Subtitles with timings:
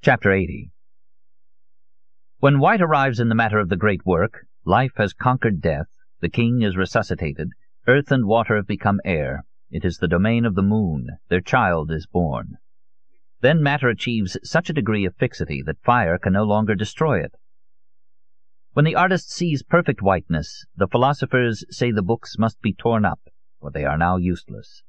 [0.00, 0.70] Chapter 80
[2.38, 5.88] When White arrives in the matter of the great work, life has conquered death,
[6.20, 7.50] the king is resuscitated,
[7.88, 11.90] earth and water have become air, it is the domain of the moon, their child
[11.90, 12.58] is born.
[13.40, 17.34] Then matter achieves such a degree of fixity that fire can no longer destroy it.
[18.74, 23.20] When the artist sees perfect whiteness, the philosophers say the books must be torn up,
[23.60, 24.84] for they are now useless.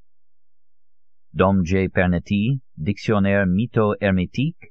[1.36, 1.88] Dom J.
[1.88, 4.69] Pernety, Dictionnaire mytho-hermétique,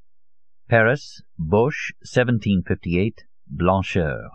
[0.69, 4.29] Paris, Bauche, 1758, Blancheur.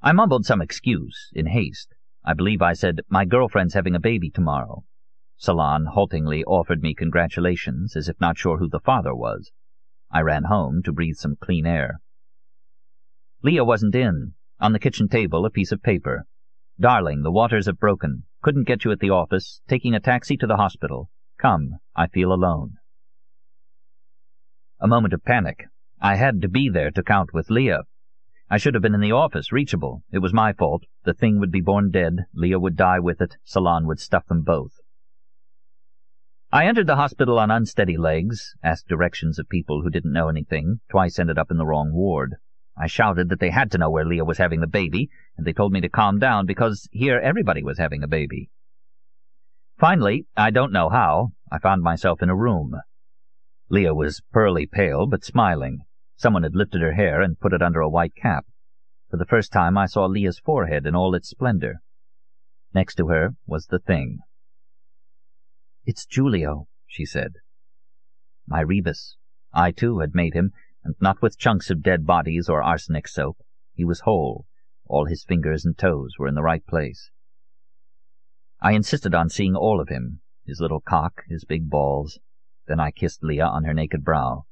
[0.00, 1.94] I mumbled some excuse, in haste.
[2.24, 4.84] I believe I said, my girlfriend's having a baby tomorrow.
[5.36, 9.52] Salon haltingly offered me congratulations, as if not sure who the father was.
[10.10, 12.00] I ran home to breathe some clean air.
[13.42, 14.32] Lia wasn't in.
[14.60, 16.24] On the kitchen table, a piece of paper.
[16.80, 18.24] Darling, the waters have broken.
[18.40, 19.60] Couldn't get you at the office.
[19.68, 21.10] Taking a taxi to the hospital.
[21.38, 22.78] Come, I feel alone.
[24.82, 25.68] A moment of panic.
[26.00, 27.84] I had to be there to count with Lia.
[28.50, 30.02] I should have been in the office, reachable.
[30.10, 30.82] It was my fault.
[31.04, 32.26] The thing would be born dead.
[32.34, 33.36] Lia would die with it.
[33.44, 34.80] Salon would stuff them both.
[36.50, 40.80] I entered the hospital on unsteady legs, asked directions of people who didn't know anything,
[40.90, 42.34] twice ended up in the wrong ward.
[42.76, 45.52] I shouted that they had to know where Lia was having the baby, and they
[45.52, 48.50] told me to calm down because here everybody was having a baby.
[49.78, 52.74] Finally, I don't know how, I found myself in a room.
[53.72, 55.86] Lia was pearly pale but smiling.
[56.16, 58.44] Someone had lifted her hair and put it under a white cap.
[59.08, 61.80] For the first time I saw Lia's forehead in all its splendor.
[62.74, 64.18] Next to her was the thing.
[65.86, 67.36] "It's Giulio," she said.
[68.46, 69.16] My Rebis.
[69.54, 70.52] I, too, had made him,
[70.84, 73.38] and not with chunks of dead bodies or arsenic soap.
[73.72, 74.44] He was whole.
[74.84, 77.10] All his fingers and toes were in the right place.
[78.60, 82.18] I insisted on seeing all of him, his little cock, his big balls.
[82.66, 84.46] Then I kissed Lia on her naked brow.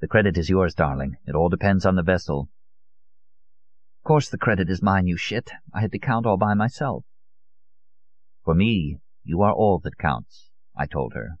[0.00, 1.16] The credit is yours, darling.
[1.26, 2.48] It all depends on the vessel.
[4.00, 5.50] Of course the credit is mine, you shit.
[5.74, 7.04] I had to count all by myself.
[8.44, 11.38] For me, you are all that counts, I told her.